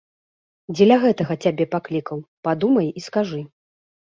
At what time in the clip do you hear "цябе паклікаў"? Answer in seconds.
1.47-2.17